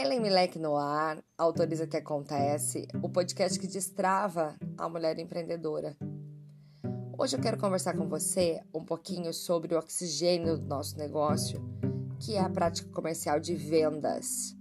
Ellen 0.00 0.20
Milek 0.20 0.60
no 0.60 0.76
ar, 0.76 1.20
autoriza 1.36 1.82
o 1.82 1.88
que 1.88 1.96
acontece, 1.96 2.86
o 3.02 3.08
podcast 3.08 3.58
que 3.58 3.66
destrava 3.66 4.54
a 4.76 4.88
mulher 4.88 5.18
empreendedora. 5.18 5.96
Hoje 7.18 7.36
eu 7.36 7.40
quero 7.40 7.58
conversar 7.58 7.96
com 7.96 8.08
você 8.08 8.62
um 8.72 8.84
pouquinho 8.84 9.34
sobre 9.34 9.74
o 9.74 9.78
oxigênio 9.78 10.56
do 10.56 10.66
nosso 10.68 10.96
negócio, 10.96 11.60
que 12.20 12.36
é 12.36 12.40
a 12.40 12.48
prática 12.48 12.88
comercial 12.92 13.40
de 13.40 13.56
vendas. 13.56 14.56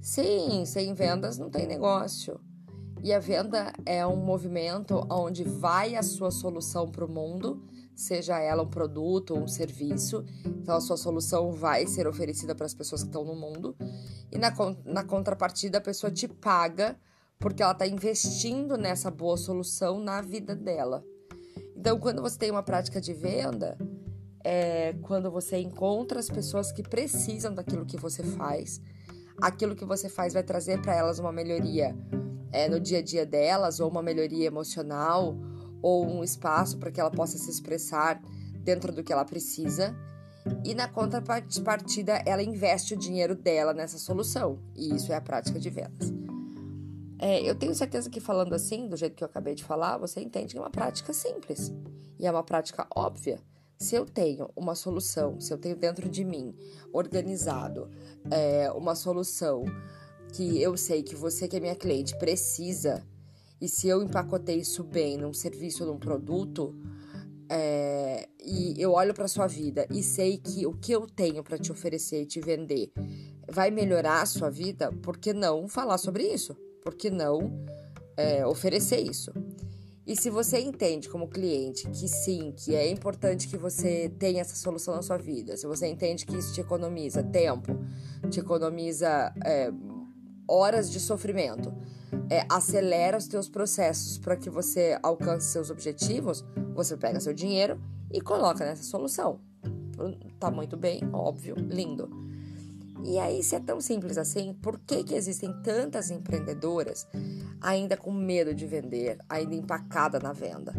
Sim, 0.00 0.64
sem 0.64 0.94
vendas 0.94 1.36
não 1.36 1.50
tem 1.50 1.66
negócio. 1.66 2.40
E 3.02 3.12
a 3.12 3.18
venda 3.18 3.72
é 3.84 4.06
um 4.06 4.16
movimento 4.16 5.06
onde 5.10 5.44
vai 5.44 5.96
a 5.96 6.02
sua 6.02 6.30
solução 6.30 6.88
para 6.88 7.04
o 7.04 7.10
mundo 7.10 7.62
seja 7.94 8.38
ela 8.38 8.62
um 8.62 8.68
produto 8.68 9.34
ou 9.34 9.42
um 9.42 9.48
serviço. 9.48 10.24
Então, 10.44 10.76
a 10.76 10.80
sua 10.80 10.96
solução 10.96 11.52
vai 11.52 11.86
ser 11.86 12.06
oferecida 12.06 12.54
para 12.54 12.66
as 12.66 12.74
pessoas 12.74 13.02
que 13.02 13.08
estão 13.08 13.24
no 13.24 13.34
mundo. 13.34 13.76
E 14.30 14.38
na, 14.38 14.52
na 14.84 15.04
contrapartida, 15.04 15.78
a 15.78 15.80
pessoa 15.80 16.10
te 16.10 16.26
paga 16.26 16.98
porque 17.38 17.62
ela 17.62 17.72
está 17.72 17.86
investindo 17.86 18.76
nessa 18.76 19.10
boa 19.10 19.36
solução 19.36 19.98
na 20.00 20.20
vida 20.20 20.54
dela. 20.54 21.04
Então, 21.76 21.98
quando 21.98 22.22
você 22.22 22.38
tem 22.38 22.50
uma 22.50 22.62
prática 22.62 23.00
de 23.00 23.12
venda, 23.12 23.76
é 24.44 24.94
quando 25.02 25.30
você 25.30 25.58
encontra 25.58 26.20
as 26.20 26.28
pessoas 26.28 26.70
que 26.70 26.82
precisam 26.82 27.52
daquilo 27.52 27.86
que 27.86 27.96
você 27.96 28.22
faz. 28.22 28.80
Aquilo 29.40 29.74
que 29.74 29.84
você 29.84 30.08
faz 30.08 30.32
vai 30.32 30.42
trazer 30.42 30.80
para 30.80 30.94
elas 30.94 31.18
uma 31.18 31.32
melhoria 31.32 31.96
é, 32.52 32.68
no 32.68 32.78
dia 32.78 32.98
a 32.98 33.02
dia 33.02 33.24
delas, 33.24 33.80
ou 33.80 33.90
uma 33.90 34.02
melhoria 34.02 34.46
emocional, 34.46 35.36
ou 35.80 36.06
um 36.06 36.22
espaço 36.22 36.78
para 36.78 36.90
que 36.90 37.00
ela 37.00 37.10
possa 37.10 37.36
se 37.38 37.50
expressar 37.50 38.22
dentro 38.60 38.92
do 38.92 39.02
que 39.02 39.12
ela 39.12 39.24
precisa. 39.24 39.96
E 40.64 40.74
na 40.74 40.88
contrapartida, 40.88 42.22
ela 42.26 42.42
investe 42.42 42.94
o 42.94 42.96
dinheiro 42.96 43.34
dela 43.34 43.72
nessa 43.72 43.98
solução. 43.98 44.58
E 44.74 44.94
isso 44.94 45.12
é 45.12 45.16
a 45.16 45.20
prática 45.20 45.58
de 45.58 45.70
vendas. 45.70 46.12
É, 47.18 47.40
eu 47.40 47.54
tenho 47.54 47.74
certeza 47.74 48.10
que 48.10 48.18
falando 48.18 48.52
assim, 48.52 48.88
do 48.88 48.96
jeito 48.96 49.14
que 49.14 49.22
eu 49.22 49.28
acabei 49.28 49.54
de 49.54 49.62
falar, 49.62 49.96
você 49.96 50.20
entende 50.20 50.54
que 50.54 50.58
é 50.58 50.60
uma 50.60 50.70
prática 50.70 51.12
simples. 51.12 51.72
E 52.18 52.26
é 52.26 52.30
uma 52.30 52.42
prática 52.42 52.86
óbvia. 52.94 53.38
Se 53.78 53.94
eu 53.94 54.04
tenho 54.04 54.50
uma 54.56 54.74
solução, 54.74 55.40
se 55.40 55.52
eu 55.52 55.58
tenho 55.58 55.76
dentro 55.76 56.08
de 56.08 56.24
mim, 56.24 56.54
organizado, 56.92 57.88
é, 58.30 58.70
uma 58.72 58.94
solução 58.94 59.64
que 60.32 60.60
eu 60.60 60.76
sei 60.76 61.02
que 61.02 61.14
você, 61.14 61.46
que 61.46 61.56
é 61.56 61.60
minha 61.60 61.76
cliente, 61.76 62.16
precisa 62.18 63.06
e 63.62 63.68
se 63.68 63.86
eu 63.86 64.02
empacotei 64.02 64.56
isso 64.56 64.82
bem 64.82 65.16
num 65.16 65.32
serviço 65.32 65.84
ou 65.84 65.92
num 65.92 65.98
produto, 65.98 66.74
é, 67.48 68.28
e 68.44 68.74
eu 68.76 68.90
olho 68.90 69.14
para 69.14 69.28
sua 69.28 69.46
vida 69.46 69.86
e 69.88 70.02
sei 70.02 70.36
que 70.36 70.66
o 70.66 70.72
que 70.72 70.90
eu 70.90 71.06
tenho 71.06 71.44
para 71.44 71.56
te 71.56 71.70
oferecer 71.70 72.22
e 72.22 72.26
te 72.26 72.40
vender 72.40 72.90
vai 73.48 73.70
melhorar 73.70 74.20
a 74.20 74.26
sua 74.26 74.50
vida, 74.50 74.90
por 74.90 75.16
que 75.16 75.32
não 75.32 75.68
falar 75.68 75.98
sobre 75.98 76.24
isso? 76.24 76.56
Por 76.82 76.96
que 76.96 77.08
não 77.08 77.64
é, 78.16 78.44
oferecer 78.44 78.98
isso? 78.98 79.30
E 80.04 80.16
se 80.16 80.28
você 80.28 80.58
entende 80.58 81.08
como 81.08 81.28
cliente 81.28 81.88
que 81.88 82.08
sim, 82.08 82.52
que 82.56 82.74
é 82.74 82.90
importante 82.90 83.46
que 83.46 83.56
você 83.56 84.08
tenha 84.18 84.40
essa 84.40 84.56
solução 84.56 84.96
na 84.96 85.02
sua 85.02 85.18
vida, 85.18 85.56
se 85.56 85.68
você 85.68 85.86
entende 85.86 86.26
que 86.26 86.36
isso 86.36 86.52
te 86.52 86.60
economiza 86.60 87.22
tempo, 87.22 87.78
te 88.28 88.40
economiza 88.40 89.32
é, 89.44 89.70
horas 90.52 90.90
de 90.90 91.00
sofrimento, 91.00 91.72
é, 92.28 92.44
acelera 92.48 93.16
os 93.16 93.26
teus 93.26 93.48
processos 93.48 94.18
para 94.18 94.36
que 94.36 94.50
você 94.50 94.98
alcance 95.02 95.50
seus 95.50 95.70
objetivos, 95.70 96.44
você 96.74 96.96
pega 96.96 97.20
seu 97.20 97.32
dinheiro 97.32 97.80
e 98.12 98.20
coloca 98.20 98.64
nessa 98.64 98.82
solução. 98.82 99.40
Tá 100.38 100.50
muito 100.50 100.76
bem, 100.76 101.00
óbvio, 101.12 101.54
lindo. 101.56 102.10
E 103.04 103.18
aí, 103.18 103.42
se 103.42 103.56
é 103.56 103.60
tão 103.60 103.80
simples 103.80 104.18
assim, 104.18 104.54
por 104.54 104.78
que, 104.78 105.02
que 105.02 105.14
existem 105.14 105.52
tantas 105.62 106.10
empreendedoras 106.10 107.06
ainda 107.60 107.96
com 107.96 108.12
medo 108.12 108.54
de 108.54 108.66
vender, 108.66 109.18
ainda 109.28 109.54
empacada 109.54 110.20
na 110.20 110.32
venda? 110.32 110.72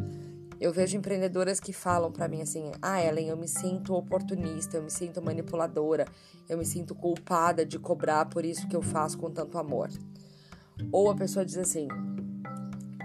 Eu 0.63 0.71
vejo 0.71 0.95
empreendedoras 0.95 1.59
que 1.59 1.73
falam 1.73 2.09
para 2.09 2.29
mim 2.29 2.41
assim: 2.41 2.71
"Ah, 2.81 3.03
Ellen, 3.03 3.27
eu 3.27 3.35
me 3.35 3.49
sinto 3.49 3.93
oportunista, 3.93 4.77
eu 4.77 4.83
me 4.83 4.89
sinto 4.89 5.21
manipuladora, 5.21 6.07
eu 6.47 6.57
me 6.57 6.65
sinto 6.65 6.95
culpada 6.95 7.65
de 7.65 7.77
cobrar 7.77 8.29
por 8.29 8.45
isso 8.45 8.65
que 8.69 8.75
eu 8.75 8.81
faço 8.81 9.17
com 9.17 9.29
tanto 9.29 9.57
amor". 9.57 9.89
Ou 10.89 11.11
a 11.11 11.15
pessoa 11.15 11.43
diz 11.43 11.57
assim: 11.57 11.89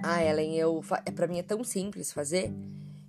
Ah, 0.05 0.23
Ellen, 0.23 0.55
eu, 0.55 0.81
é, 1.05 1.11
para 1.11 1.27
mim 1.27 1.41
é 1.41 1.43
tão 1.43 1.65
simples 1.65 2.13
fazer 2.13 2.55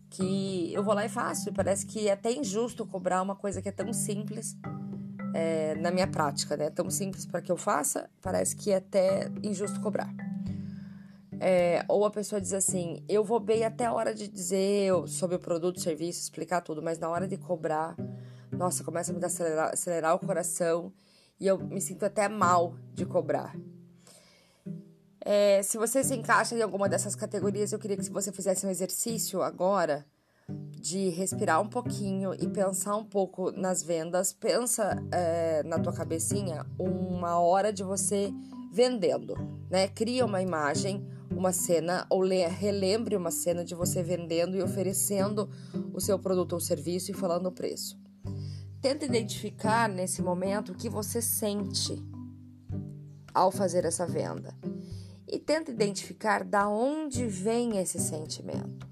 que 0.09 0.73
eu 0.73 0.83
vou 0.83 0.95
lá 0.95 1.05
e 1.05 1.09
faço. 1.09 1.49
E 1.49 1.51
parece 1.51 1.85
que 1.85 2.07
é 2.07 2.13
até 2.13 2.31
injusto 2.31 2.87
cobrar 2.87 3.21
uma 3.21 3.35
coisa 3.35 3.61
que 3.61 3.69
é 3.69 3.71
tão 3.71 3.93
simples 3.93 4.57
é, 5.31 5.75
na 5.75 5.91
minha 5.91 6.07
prática, 6.07 6.57
né? 6.57 6.71
Tão 6.71 6.89
simples 6.89 7.23
para 7.23 7.39
que 7.39 7.51
eu 7.51 7.57
faça, 7.57 8.09
parece 8.19 8.55
que 8.55 8.71
é 8.71 8.77
até 8.77 9.29
injusto 9.43 9.79
cobrar. 9.79 10.11
É, 11.39 11.85
ou 11.87 12.05
a 12.05 12.11
pessoa 12.11 12.41
diz 12.41 12.53
assim: 12.53 13.03
eu 13.07 13.23
vou 13.23 13.39
bem 13.39 13.63
até 13.63 13.85
a 13.85 13.93
hora 13.93 14.13
de 14.13 14.27
dizer 14.27 14.91
sobre 15.07 15.35
o 15.35 15.39
produto, 15.39 15.79
serviço, 15.79 16.19
explicar 16.19 16.61
tudo, 16.61 16.81
mas 16.81 16.99
na 16.99 17.09
hora 17.09 17.27
de 17.27 17.37
cobrar, 17.37 17.95
nossa, 18.51 18.83
começa 18.83 19.11
a 19.11 19.15
me 19.15 19.23
acelerar, 19.23 19.73
acelerar 19.73 20.15
o 20.15 20.19
coração 20.19 20.91
e 21.39 21.47
eu 21.47 21.57
me 21.57 21.79
sinto 21.79 22.03
até 22.03 22.27
mal 22.27 22.75
de 22.93 23.05
cobrar. 23.05 23.55
É, 25.21 25.61
se 25.63 25.77
você 25.77 26.03
se 26.03 26.15
encaixa 26.15 26.55
em 26.55 26.61
alguma 26.61 26.89
dessas 26.89 27.15
categorias, 27.15 27.71
eu 27.71 27.79
queria 27.79 27.97
que 27.97 28.09
você 28.09 28.31
fizesse 28.31 28.65
um 28.65 28.69
exercício 28.69 29.41
agora 29.41 30.05
de 30.71 31.09
respirar 31.09 31.61
um 31.61 31.67
pouquinho 31.67 32.33
e 32.33 32.47
pensar 32.47 32.95
um 32.95 33.05
pouco 33.05 33.51
nas 33.51 33.83
vendas. 33.83 34.33
Pensa 34.33 35.01
é, 35.11 35.61
na 35.63 35.77
tua 35.77 35.93
cabecinha 35.93 36.65
uma 36.79 37.39
hora 37.39 37.71
de 37.71 37.83
você 37.83 38.33
vendendo, 38.71 39.35
né? 39.69 39.87
Cria 39.87 40.25
uma 40.25 40.41
imagem, 40.41 41.05
uma 41.35 41.51
cena 41.51 42.05
ou 42.09 42.21
relembre 42.21 43.15
uma 43.15 43.31
cena 43.31 43.63
de 43.63 43.75
você 43.75 44.01
vendendo 44.01 44.57
e 44.57 44.63
oferecendo 44.63 45.49
o 45.93 46.01
seu 46.01 46.17
produto 46.17 46.53
ou 46.53 46.59
serviço 46.59 47.11
e 47.11 47.13
falando 47.13 47.47
o 47.47 47.51
preço. 47.51 47.99
Tenta 48.81 49.05
identificar 49.05 49.89
nesse 49.89 50.21
momento 50.21 50.71
o 50.71 50.75
que 50.75 50.89
você 50.89 51.21
sente 51.21 52.01
ao 53.33 53.51
fazer 53.51 53.85
essa 53.85 54.05
venda 54.05 54.55
e 55.27 55.37
tenta 55.37 55.71
identificar 55.71 56.43
da 56.43 56.67
onde 56.67 57.27
vem 57.27 57.77
esse 57.77 57.99
sentimento. 57.99 58.87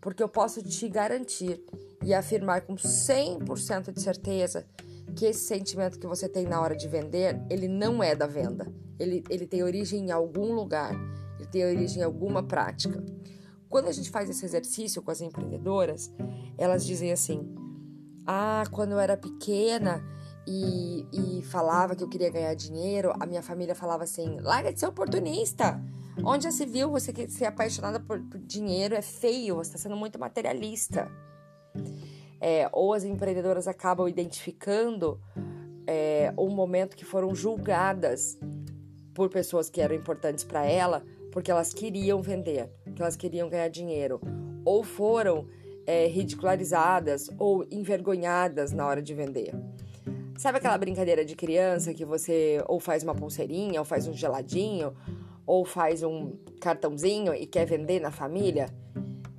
Porque 0.00 0.22
eu 0.22 0.28
posso 0.28 0.62
te 0.62 0.88
garantir 0.88 1.64
e 2.04 2.12
afirmar 2.12 2.62
com 2.62 2.74
100% 2.74 3.92
de 3.92 4.00
certeza 4.00 4.66
que 5.14 5.26
esse 5.26 5.46
sentimento 5.46 5.98
que 5.98 6.06
você 6.06 6.28
tem 6.28 6.44
na 6.44 6.60
hora 6.60 6.76
de 6.76 6.88
vender, 6.88 7.40
ele 7.48 7.68
não 7.68 8.02
é 8.02 8.14
da 8.14 8.26
venda. 8.26 8.72
Ele, 8.98 9.22
ele 9.30 9.46
tem 9.46 9.62
origem 9.62 10.06
em 10.06 10.10
algum 10.10 10.52
lugar, 10.52 10.94
tem 11.52 11.64
origem 11.64 12.00
em 12.00 12.04
alguma 12.04 12.42
prática. 12.42 13.02
Quando 13.68 13.86
a 13.86 13.92
gente 13.92 14.10
faz 14.10 14.28
esse 14.28 14.44
exercício 14.44 15.02
com 15.02 15.10
as 15.10 15.20
empreendedoras, 15.20 16.12
elas 16.58 16.84
dizem 16.84 17.12
assim: 17.12 17.54
Ah, 18.26 18.64
quando 18.70 18.92
eu 18.92 18.98
era 18.98 19.16
pequena, 19.16 20.02
e, 20.46 21.06
e 21.12 21.42
falava 21.42 21.94
que 21.94 22.02
eu 22.02 22.08
queria 22.08 22.30
ganhar 22.30 22.54
dinheiro, 22.54 23.12
a 23.20 23.26
minha 23.26 23.42
família 23.42 23.74
falava 23.74 24.04
assim: 24.04 24.38
larga 24.40 24.72
de 24.72 24.80
ser 24.80 24.86
oportunista. 24.86 25.80
Onde 26.24 26.44
já 26.44 26.50
se 26.50 26.66
viu 26.66 26.90
você 26.90 27.12
ser 27.28 27.46
apaixonada 27.46 27.98
por, 27.98 28.20
por 28.20 28.38
dinheiro 28.38 28.94
é 28.94 29.00
feio, 29.00 29.56
você 29.56 29.70
está 29.70 29.78
sendo 29.78 29.96
muito 29.96 30.18
materialista. 30.18 31.10
É, 32.38 32.68
ou 32.72 32.92
as 32.92 33.04
empreendedoras 33.04 33.66
acabam 33.66 34.06
identificando 34.08 35.18
é, 35.86 36.32
um 36.36 36.50
momento 36.50 36.96
que 36.96 37.04
foram 37.04 37.34
julgadas 37.34 38.38
por 39.14 39.30
pessoas 39.30 39.70
que 39.70 39.80
eram 39.80 39.94
importantes 39.94 40.44
para 40.44 40.66
ela, 40.66 41.02
porque 41.32 41.50
elas 41.50 41.74
queriam 41.74 42.22
vender, 42.22 42.70
porque 42.84 43.02
elas 43.02 43.16
queriam 43.16 43.48
ganhar 43.48 43.68
dinheiro, 43.68 44.20
ou 44.64 44.84
foram 44.84 45.48
é, 45.86 46.06
ridicularizadas 46.06 47.28
ou 47.38 47.66
envergonhadas 47.70 48.70
na 48.70 48.86
hora 48.86 49.02
de 49.02 49.12
vender. 49.14 49.52
Sabe 50.36 50.58
aquela 50.58 50.76
brincadeira 50.78 51.24
de 51.24 51.34
criança 51.34 51.94
que 51.94 52.04
você 52.04 52.62
ou 52.68 52.78
faz 52.78 53.02
uma 53.02 53.14
pulseirinha, 53.14 53.80
ou 53.80 53.84
faz 53.84 54.06
um 54.06 54.12
geladinho, 54.12 54.94
ou 55.46 55.64
faz 55.64 56.02
um 56.02 56.32
cartãozinho 56.60 57.34
e 57.34 57.46
quer 57.46 57.64
vender 57.64 58.00
na 58.00 58.10
família? 58.10 58.68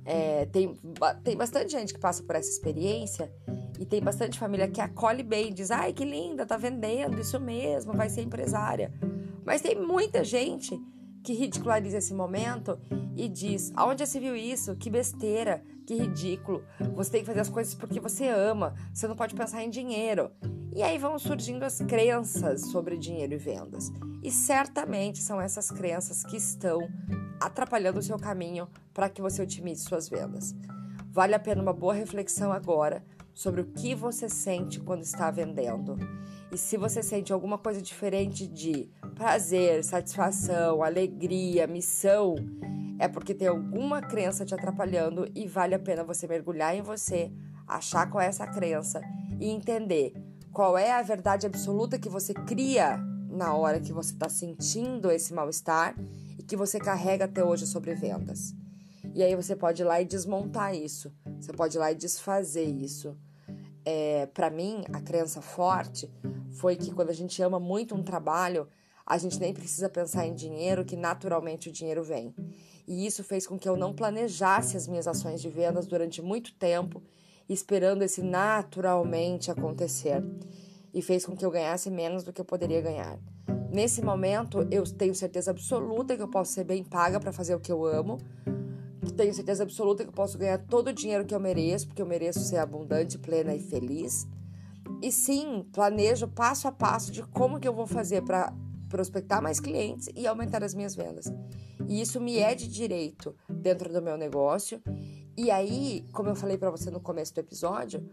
É, 0.04 0.46
tem, 0.46 0.76
tem 1.22 1.36
bastante 1.36 1.72
gente 1.72 1.94
que 1.94 2.00
passa 2.00 2.22
por 2.22 2.36
essa 2.36 2.50
experiência 2.50 3.32
e 3.78 3.86
tem 3.86 4.02
bastante 4.02 4.38
família 4.38 4.68
que 4.68 4.80
acolhe 4.80 5.22
bem, 5.22 5.52
diz: 5.52 5.70
ai 5.70 5.92
que 5.92 6.04
linda, 6.04 6.44
tá 6.44 6.56
vendendo, 6.56 7.20
isso 7.20 7.40
mesmo, 7.40 7.92
vai 7.92 8.08
ser 8.08 8.22
empresária. 8.22 8.92
Mas 9.44 9.60
tem 9.60 9.74
muita 9.74 10.24
gente 10.24 10.78
que 11.24 11.32
ridiculariza 11.32 11.96
esse 11.96 12.12
momento 12.12 12.78
e 13.16 13.26
diz: 13.28 13.72
aonde 13.74 14.00
já 14.00 14.06
se 14.06 14.20
viu 14.20 14.36
isso? 14.36 14.76
Que 14.76 14.90
besteira, 14.90 15.64
que 15.86 15.94
ridículo. 15.94 16.62
Você 16.94 17.10
tem 17.10 17.20
que 17.22 17.26
fazer 17.26 17.40
as 17.40 17.48
coisas 17.48 17.74
porque 17.74 17.98
você 17.98 18.28
ama, 18.28 18.74
você 18.92 19.08
não 19.08 19.16
pode 19.16 19.34
pensar 19.34 19.64
em 19.64 19.70
dinheiro. 19.70 20.30
E 20.76 20.82
aí 20.82 20.98
vão 20.98 21.18
surgindo 21.18 21.62
as 21.62 21.78
crenças 21.78 22.62
sobre 22.62 22.98
dinheiro 22.98 23.32
e 23.32 23.38
vendas. 23.38 23.90
E 24.22 24.30
certamente 24.30 25.20
são 25.20 25.40
essas 25.40 25.70
crenças 25.70 26.24
que 26.24 26.36
estão 26.36 26.80
atrapalhando 27.40 28.00
o 28.00 28.02
seu 28.02 28.18
caminho 28.18 28.68
para 28.92 29.08
que 29.08 29.22
você 29.22 29.42
otimize 29.42 29.84
suas 29.84 30.08
vendas. 30.08 30.54
Vale 31.10 31.34
a 31.34 31.38
pena 31.38 31.62
uma 31.62 31.72
boa 31.72 31.94
reflexão 31.94 32.52
agora 32.52 33.04
sobre 33.32 33.60
o 33.60 33.66
que 33.66 33.94
você 33.94 34.28
sente 34.28 34.80
quando 34.80 35.02
está 35.02 35.30
vendendo. 35.30 35.96
E 36.50 36.58
se 36.58 36.76
você 36.76 37.02
sente 37.02 37.32
alguma 37.32 37.56
coisa 37.56 37.80
diferente 37.80 38.46
de 38.46 38.90
prazer, 39.14 39.82
satisfação, 39.84 40.82
alegria, 40.82 41.66
missão, 41.66 42.34
é 42.98 43.08
porque 43.08 43.34
tem 43.34 43.48
alguma 43.48 44.00
crença 44.00 44.44
te 44.44 44.54
atrapalhando 44.54 45.28
e 45.34 45.46
vale 45.46 45.74
a 45.74 45.78
pena 45.78 46.04
você 46.04 46.26
mergulhar 46.26 46.76
em 46.76 46.82
você, 46.82 47.32
achar 47.66 48.10
qual 48.10 48.22
é 48.22 48.26
essa 48.26 48.46
crença 48.46 49.00
e 49.40 49.48
entender 49.48 50.12
qual 50.52 50.76
é 50.76 50.92
a 50.92 51.02
verdade 51.02 51.46
absoluta 51.46 51.98
que 51.98 52.08
você 52.08 52.32
cria 52.32 52.96
na 53.28 53.54
hora 53.54 53.80
que 53.80 53.92
você 53.92 54.12
está 54.12 54.28
sentindo 54.28 55.10
esse 55.10 55.34
mal-estar 55.34 55.94
e 56.38 56.42
que 56.42 56.56
você 56.56 56.78
carrega 56.78 57.24
até 57.24 57.44
hoje 57.44 57.66
sobre 57.66 57.94
vendas. 57.94 58.54
E 59.14 59.22
aí 59.22 59.34
você 59.34 59.54
pode 59.56 59.82
ir 59.82 59.84
lá 59.84 60.00
e 60.00 60.04
desmontar 60.04 60.74
isso, 60.74 61.12
você 61.40 61.52
pode 61.52 61.76
ir 61.76 61.80
lá 61.80 61.90
e 61.92 61.94
desfazer 61.94 62.64
isso. 62.64 63.16
É, 63.84 64.26
para 64.26 64.50
mim, 64.50 64.84
a 64.92 65.00
crença 65.00 65.42
forte 65.42 66.10
foi 66.52 66.76
que 66.76 66.92
quando 66.92 67.10
a 67.10 67.14
gente 67.14 67.42
ama 67.42 67.60
muito 67.60 67.94
um 67.94 68.02
trabalho, 68.02 68.68
a 69.06 69.18
gente 69.18 69.38
nem 69.38 69.52
precisa 69.52 69.88
pensar 69.88 70.26
em 70.26 70.34
dinheiro, 70.34 70.84
que 70.84 70.96
naturalmente 70.96 71.68
o 71.68 71.72
dinheiro 71.72 72.02
vem. 72.02 72.34
E 72.86 73.06
isso 73.06 73.22
fez 73.22 73.46
com 73.46 73.58
que 73.58 73.68
eu 73.68 73.76
não 73.76 73.94
planejasse 73.94 74.76
as 74.76 74.88
minhas 74.88 75.06
ações 75.06 75.40
de 75.40 75.48
vendas 75.48 75.86
durante 75.86 76.22
muito 76.22 76.54
tempo, 76.54 77.02
esperando 77.48 78.02
esse 78.02 78.22
naturalmente 78.22 79.50
acontecer. 79.50 80.22
E 80.92 81.02
fez 81.02 81.26
com 81.26 81.36
que 81.36 81.44
eu 81.44 81.50
ganhasse 81.50 81.90
menos 81.90 82.22
do 82.22 82.32
que 82.32 82.40
eu 82.40 82.44
poderia 82.44 82.80
ganhar. 82.80 83.18
Nesse 83.70 84.00
momento, 84.00 84.66
eu 84.70 84.84
tenho 84.84 85.14
certeza 85.14 85.50
absoluta 85.50 86.16
que 86.16 86.22
eu 86.22 86.28
posso 86.28 86.52
ser 86.52 86.64
bem 86.64 86.84
paga 86.84 87.18
para 87.18 87.32
fazer 87.32 87.54
o 87.54 87.60
que 87.60 87.72
eu 87.72 87.84
amo. 87.84 88.18
Tenho 89.16 89.34
certeza 89.34 89.64
absoluta 89.64 90.02
que 90.02 90.10
eu 90.10 90.14
posso 90.14 90.38
ganhar 90.38 90.58
todo 90.58 90.88
o 90.88 90.92
dinheiro 90.92 91.24
que 91.24 91.34
eu 91.34 91.40
mereço, 91.40 91.88
porque 91.88 92.00
eu 92.00 92.06
mereço 92.06 92.40
ser 92.40 92.58
abundante, 92.58 93.18
plena 93.18 93.54
e 93.54 93.60
feliz. 93.60 94.26
E 95.02 95.10
sim, 95.10 95.66
planejo 95.72 96.28
passo 96.28 96.68
a 96.68 96.72
passo 96.72 97.10
de 97.10 97.22
como 97.22 97.58
que 97.58 97.66
eu 97.66 97.74
vou 97.74 97.86
fazer 97.86 98.22
para 98.22 98.52
prospectar 98.94 99.42
mais 99.42 99.58
clientes 99.58 100.08
e 100.14 100.24
aumentar 100.24 100.62
as 100.62 100.72
minhas 100.72 100.94
vendas. 100.94 101.26
E 101.88 102.00
isso 102.00 102.20
me 102.20 102.38
é 102.38 102.54
de 102.54 102.68
direito 102.68 103.34
dentro 103.48 103.92
do 103.92 104.00
meu 104.00 104.16
negócio. 104.16 104.80
E 105.36 105.50
aí, 105.50 106.04
como 106.12 106.28
eu 106.28 106.36
falei 106.36 106.56
para 106.56 106.70
você 106.70 106.92
no 106.92 107.00
começo 107.00 107.34
do 107.34 107.40
episódio, 107.40 108.08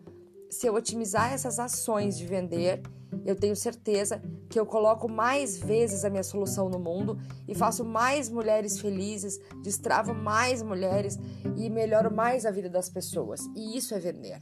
se 0.50 0.66
eu 0.66 0.74
otimizar 0.74 1.32
essas 1.32 1.60
ações 1.60 2.18
de 2.18 2.26
vender, 2.26 2.82
eu 3.24 3.36
tenho 3.36 3.56
certeza 3.56 4.20
que 4.50 4.60
eu 4.60 4.66
coloco 4.66 5.08
mais 5.08 5.60
vezes 5.60 6.04
a 6.04 6.10
minha 6.10 6.24
solução 6.24 6.68
no 6.68 6.80
mundo 6.80 7.16
e 7.48 7.54
faço 7.54 7.86
mais 7.86 8.28
mulheres 8.28 8.80
felizes, 8.80 9.40
destravo 9.62 10.16
mais 10.16 10.64
mulheres 10.64 11.20
e 11.56 11.70
melhoro 11.70 12.12
mais 12.12 12.44
a 12.44 12.50
vida 12.50 12.70
das 12.70 12.90
pessoas. 12.90 13.42
E 13.56 13.78
isso 13.78 13.94
é 13.94 14.00
vender. 14.00 14.40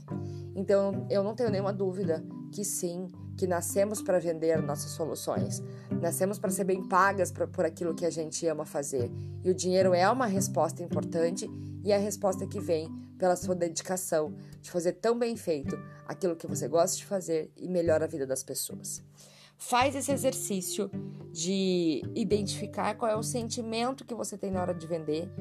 Então, 0.56 1.06
eu 1.10 1.22
não 1.22 1.36
tenho 1.36 1.50
nenhuma 1.50 1.74
dúvida 1.74 2.26
que 2.50 2.64
sim, 2.64 3.10
que 3.40 3.48
nascemos 3.48 4.02
para 4.02 4.20
vender 4.20 4.62
nossas 4.62 4.92
soluções. 4.92 5.64
Nascemos 6.02 6.38
para 6.38 6.50
ser 6.50 6.66
bem 6.66 6.86
pagas 6.86 7.32
pra, 7.32 7.48
por 7.48 7.64
aquilo 7.64 7.96
que 7.96 8.06
a 8.06 8.10
gente 8.10 8.46
ama 8.46 8.66
fazer. 8.66 9.10
E 9.42 9.50
o 9.50 9.56
dinheiro 9.56 9.94
é 9.94 10.10
uma 10.10 10.26
resposta 10.26 10.84
importante 10.84 11.50
e 11.82 11.94
é 11.94 11.96
a 11.96 12.00
resposta 12.00 12.46
que 12.46 12.60
vem 12.60 12.90
pela 13.18 13.38
sua 13.38 13.56
dedicação 13.56 14.36
de 14.62 14.70
fazer 14.70 14.92
tão 14.94 15.18
bem 15.18 15.38
feito 15.38 15.80
aquilo 16.06 16.36
que 16.36 16.46
você 16.46 16.68
gosta 16.68 16.98
de 16.98 17.06
fazer 17.06 17.50
e 17.56 17.70
melhora 17.70 18.04
a 18.04 18.08
vida 18.10 18.28
das 18.28 18.44
pessoas. 18.44 19.02
Faz 19.56 19.96
esse 19.96 20.12
exercício 20.12 20.92
de 21.32 22.04
identificar 22.14 22.94
qual 22.96 23.10
é 23.10 23.16
o 23.16 23.24
sentimento 23.24 24.06
que 24.06 24.14
você 24.14 24.38
tem 24.38 24.52
na 24.52 24.62
hora 24.62 24.74
de 24.74 24.86
vender. 24.86 25.32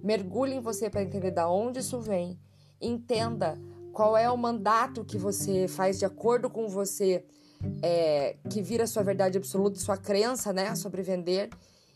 Mergulhe 0.00 0.54
em 0.54 0.60
você 0.60 0.88
para 0.88 1.02
entender 1.02 1.32
de 1.32 1.42
onde 1.42 1.80
isso 1.80 2.00
vem. 2.00 2.38
Entenda 2.80 3.58
qual 3.92 4.16
é 4.16 4.30
o 4.30 4.36
mandato 4.36 5.04
que 5.04 5.18
você 5.18 5.66
faz 5.66 5.98
de 5.98 6.04
acordo 6.04 6.48
com 6.48 6.68
você, 6.68 7.24
é, 7.82 8.36
que 8.48 8.62
vira 8.62 8.86
sua 8.86 9.02
verdade 9.02 9.38
absoluta, 9.38 9.78
sua 9.78 9.96
crença 9.96 10.52
né, 10.52 10.74
sobre 10.74 11.02
vender, 11.02 11.50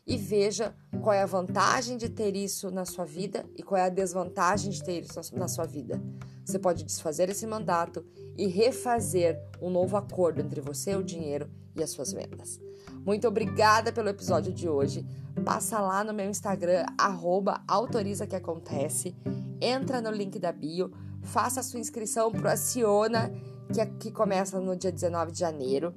e 0.06 0.16
veja 0.16 0.74
qual 1.00 1.12
é 1.12 1.22
a 1.22 1.26
vantagem 1.26 1.96
de 1.96 2.08
ter 2.08 2.34
isso 2.34 2.70
na 2.70 2.84
sua 2.84 3.04
vida 3.04 3.44
e 3.56 3.62
qual 3.62 3.80
é 3.80 3.84
a 3.84 3.88
desvantagem 3.88 4.70
de 4.70 4.82
ter 4.82 5.02
isso 5.02 5.20
na 5.36 5.46
sua 5.46 5.64
vida. 5.64 6.02
Você 6.44 6.58
pode 6.58 6.82
desfazer 6.82 7.28
esse 7.28 7.46
mandato 7.46 8.04
e 8.36 8.48
refazer 8.48 9.38
um 9.60 9.70
novo 9.70 9.96
acordo 9.96 10.40
entre 10.40 10.60
você, 10.60 10.96
o 10.96 11.04
dinheiro 11.04 11.48
e 11.76 11.82
as 11.82 11.90
suas 11.90 12.12
vendas. 12.12 12.60
Muito 13.06 13.28
obrigada 13.28 13.92
pelo 13.92 14.08
episódio 14.08 14.52
de 14.52 14.68
hoje. 14.68 15.06
Passa 15.44 15.80
lá 15.80 16.02
no 16.02 16.12
meu 16.12 16.28
Instagram, 16.28 16.84
arroba 16.98 17.62
autoriza 17.68 18.26
que 18.26 18.34
acontece. 18.34 19.14
Entra 19.60 20.00
no 20.00 20.10
link 20.10 20.36
da 20.40 20.50
bio 20.50 20.90
faça 21.22 21.60
a 21.60 21.62
sua 21.62 21.80
inscrição 21.80 22.30
para 22.30 22.48
o 22.48 22.52
Aciona, 22.52 23.32
que, 23.72 23.80
é, 23.80 23.86
que 23.86 24.10
começa 24.10 24.60
no 24.60 24.76
dia 24.76 24.92
19 24.92 25.32
de 25.32 25.38
janeiro. 25.38 25.94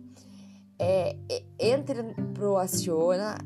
É, 0.77 1.15
entre 1.57 2.03
para 2.33 2.49
o 2.49 2.57
Aciona, 2.57 3.37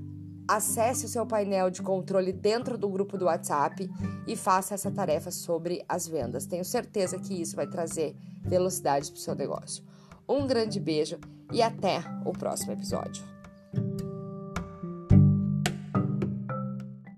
acesse 0.47 1.05
o 1.05 1.09
seu 1.09 1.27
painel 1.27 1.69
de 1.69 1.83
controle 1.83 2.33
dentro 2.33 2.75
do 2.75 2.89
grupo 2.89 3.17
do 3.17 3.25
WhatsApp 3.25 3.87
e 4.27 4.35
faça 4.35 4.73
essa 4.73 4.89
tarefa 4.89 5.29
sobre 5.29 5.85
as 5.87 6.07
vendas. 6.07 6.47
Tenho 6.47 6.65
certeza 6.65 7.19
que 7.19 7.39
isso 7.39 7.55
vai 7.55 7.67
trazer 7.67 8.15
velocidade 8.41 9.11
para 9.11 9.17
o 9.17 9.21
seu 9.21 9.35
negócio. 9.35 9.83
Um 10.27 10.47
grande 10.47 10.79
beijo 10.79 11.19
e 11.53 11.61
até 11.61 11.99
o 12.25 12.31
próximo 12.31 12.73
episódio. 12.73 13.23